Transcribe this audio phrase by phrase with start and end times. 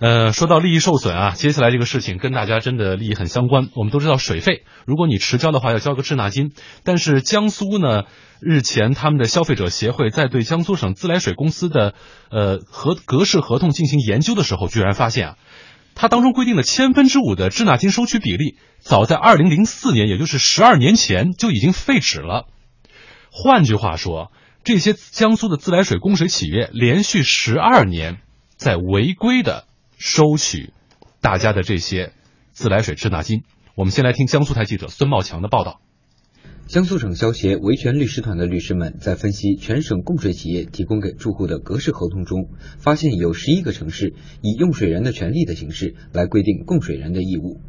[0.00, 3.68] 呃，说到利益受损啊，接下来这个事情跟大家真的利益很相关。
[3.74, 6.52] 我们都知道水费，如果你迟交的话，要交个滞纳金。
[6.84, 8.04] 但是江苏呢，
[8.40, 11.94] 日前他们的消费者协会在对江苏省自来水公司的
[12.30, 15.36] 呃合格式合同进行研究的时候，居然发现啊，
[15.96, 22.46] 它当中规定的千分之五的滞纳金收取比例，早在二零零四年，也就是十二年前就已经废止了。
[23.32, 24.30] 换句话说，
[24.62, 28.18] 这些江苏的自来水供水企业连续十二年
[28.56, 29.64] 在违规的。
[29.98, 30.72] 收取
[31.20, 32.12] 大家的这些
[32.52, 33.42] 自来水滞纳金。
[33.74, 35.80] 我们先来听江苏台记者孙茂强的报道。
[36.68, 47.60] 江苏省消协维权律师团的律师们在分析全省供水企业提供给住户的格式合同中，发现有十一个城市以用水人的权利的形式来规定供水人的义务，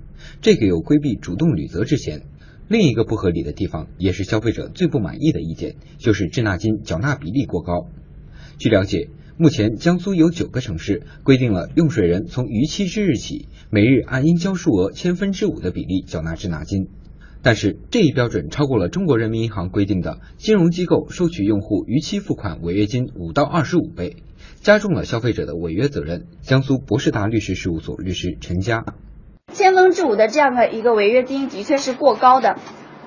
[0.41, 2.21] 这个有规避主动履责之嫌。
[2.67, 7.89] 另一个不合理的地方，也是消费者最不满意的意见，就是滞纳金缴纳比例过高。
[8.59, 9.09] 据了解。
[9.41, 16.89] 目前，江苏有九个城市规定了用水人从逾期之日起，每日按应交数额千分之五的比例缴纳滞纳金。
[17.41, 24.17] 但是，这一标准超过了中国人民银行规定的金融机构收取用户逾期付款违约金五到二十五倍，
[24.59, 26.25] 加重了消费者的违约责任。
[26.41, 28.83] 江苏博士达律师事务所律师陈佳，
[29.53, 32.57] 千分之五的这样的一个违约金的确是过高的。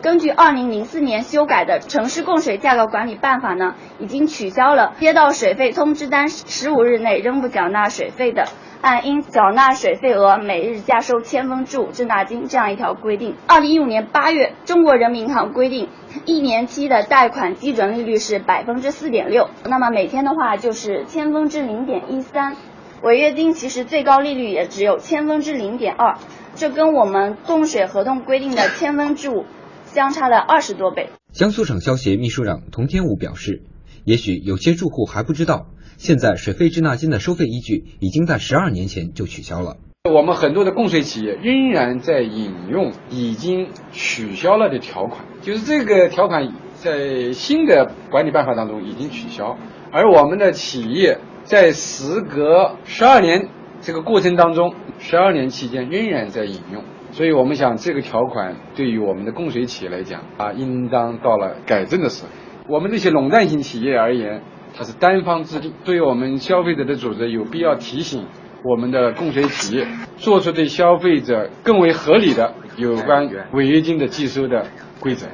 [0.03, 8.47] 根据二零零四年修改的《城市供水价格管理办法》呢，已经取消了接到水费通知单十五日内仍不缴纳水费的，
[8.80, 13.36] 按应缴纳水费额每日加收千分之五滞纳金这样一条规定。
[13.47, 15.89] 二零一五年八月，中国人民银行规定，
[16.25, 22.56] 一年期的贷款基准利率是百分之四点六，那么每天的话就是千分之零点一三，
[23.03, 26.17] 违约金其实最高利率也只有千分之零点二，
[26.56, 29.47] 这跟我们供水合同规定的千分之五。
[29.95, 31.11] 相差了二十多倍。
[31.33, 33.62] 江苏省消协秘书长童天武表示，
[34.05, 35.67] 也许有些住户还不知道，
[35.98, 39.77] 现在水费滞纳金的收费依据已经在十二年前就取消了。
[40.11, 49.58] 我们很多的供水企业仍然在引用已经取消了的条款，就是这个条款在新的管理办法当中已经取消，
[49.92, 53.51] 而我们的企业在时隔十二年
[53.83, 56.83] 这个过程当中，十二年期间仍然在引用。
[57.12, 62.30] 所以我们想，这个条款对于我们的供水企业来讲啊，应当到了改正的时候。
[62.68, 64.42] 我们这些垄断型企业而言，
[64.74, 65.74] 它是单方制定。
[65.84, 68.24] 对于我们消费者的组织，有必要提醒
[68.64, 69.86] 我们的供水企业，
[70.17, 74.67] 做出对消费者更为合理的有关违约金的计收的
[74.98, 75.27] 规则。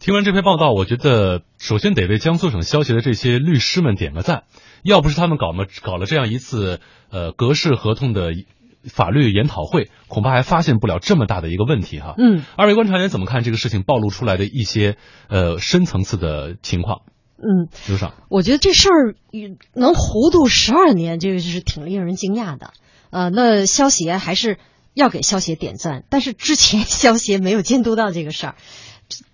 [0.00, 4.42] 听完这篇报道，我觉得首先得为江苏省消协的这些律师们点个赞。
[4.82, 6.80] 要不是他们搞么搞了这样一次
[7.12, 8.32] 呃格式合同的。
[8.84, 12.14] 法律研讨会恐怕还发现不了这么大的一个问题哈。
[12.16, 14.96] 嗯，二位观察员怎么看这个事情暴露出来的一些
[15.28, 17.02] 呃深层次的情况？
[17.36, 19.14] 嗯，刘爽，我觉得这事儿
[19.74, 22.72] 能糊涂十二年，这个是挺令人惊讶的。
[23.10, 24.58] 呃，那消协还是
[24.92, 28.54] 要给消协点赞，但是之前消协没有监督到这个事儿，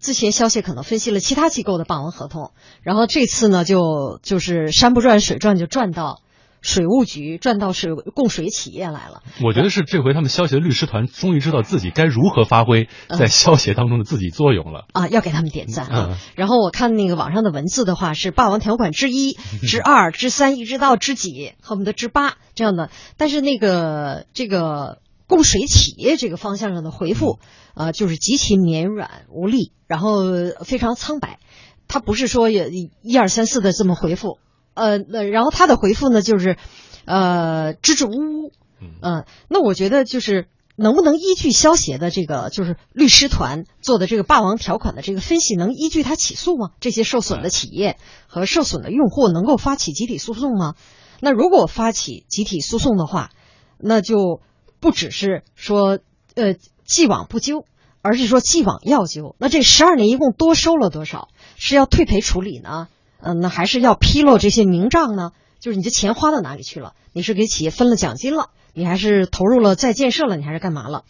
[0.00, 2.52] 之前消协可能分析了其他机构的霸王合同，
[2.82, 6.22] 然后这次呢就就是山不转水转就转到。
[6.62, 15.08] 水务局转到水供水企业来了，我觉得是这回他们消协的律师团终于知道自己该如何发挥在消协当中的自己作用了啊！
[15.08, 16.18] 要给他们点赞啊！
[16.34, 22.90] 然后我看那个网上的文字的话是霸王条款之一、 之二、之三，一直到之几，恨不得之八这样的。
[23.16, 27.38] 但是那个这个供水企业这个方向上的回复
[27.74, 30.24] 啊，就是极其绵软无力，然后
[30.64, 31.38] 非常苍白，
[31.86, 32.70] 他不是说也
[33.02, 34.38] 一二三四的这么回复。
[34.76, 36.58] 呃，那然后他的回复呢，就是，
[37.06, 38.52] 呃，支支吾吾，
[39.00, 46.70] 嗯，那我觉得就是能不能依据消协的这个就是律师团做的这个霸王条款的这个分析，能依据他起诉吗？
[46.78, 50.74] 这些受损的企业和受损的用户能够发起集体诉讼吗？
[51.20, 53.30] 那如果发起集体诉讼的话，
[53.78, 54.42] 那就
[54.78, 55.98] 不只是说
[56.34, 56.54] 呃
[56.84, 57.64] 既往不咎，
[58.02, 59.34] 而是说既往要究。
[59.38, 61.28] 那这十二年一共多收了多少？
[61.56, 62.88] 是要退赔处理呢？
[63.26, 65.32] 嗯，那还是要披露这些明账呢？
[65.58, 66.94] 就是你这钱花到哪里去了？
[67.12, 68.50] 你是给企业分了奖金了？
[68.72, 70.36] 你还是投入了再建设了？
[70.36, 71.04] 你还是干嘛了？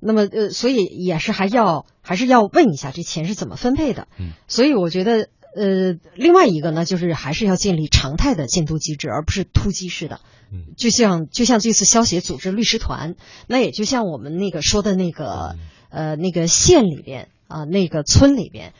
[0.00, 4.08] 那么呃，所以也是还要还是要问一下这钱是怎么分配的？
[4.18, 10.20] 嗯，所以我觉得呃，另外一个呢，就是还是要建立常态的监督机制，而不是突击式的。
[10.52, 13.14] 嗯，就像就像这次消协组织律师团，
[13.46, 15.54] 那也就像我们那个说的那个
[15.90, 17.28] 呃那个县里边。
[17.50, 18.72] 啊，那个村里边，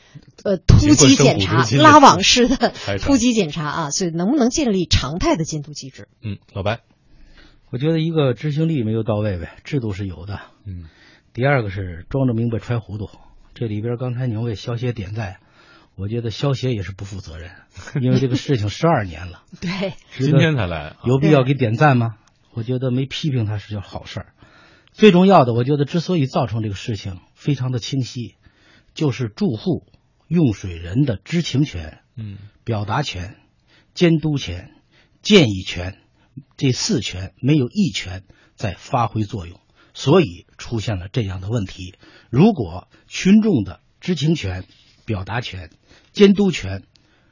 [0.43, 6.07] 呃，突击检查、拉网式的突击检查啊，所以能不能建立常态的监督机制？
[6.23, 6.79] 嗯，老白，
[7.69, 10.39] 我觉得一个执行力没有到位呗，制度是有的。
[10.65, 10.85] 嗯，
[11.33, 13.09] 第二个是装着明白揣糊涂。
[13.53, 15.37] 这里边刚才您为消协点赞，
[15.95, 17.51] 我觉得消协也是不负责任，
[18.01, 19.43] 因为这个事情十二年了。
[19.59, 22.15] 对，今天才来，有必要给点赞吗？
[22.53, 24.33] 我觉得没批评他是件好事儿。
[24.93, 28.35] 最重要的，我觉得之所以造成这个事情，非常的清晰，
[28.93, 29.87] 就是住户、
[30.27, 33.37] 用水人的知情权、嗯表达权、
[33.93, 34.71] 监督权、
[35.21, 35.97] 建议权
[36.57, 38.23] 这四权没有一权
[38.55, 39.59] 在发挥作用，
[39.93, 41.95] 所以出现了这样的问题。
[42.29, 44.65] 如果群众的知情权、
[45.05, 45.71] 表达权、
[46.11, 46.83] 监督权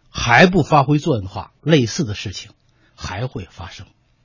[0.10, 2.52] 还不发挥作用的话，类似的事情
[2.96, 3.86] 还会发生。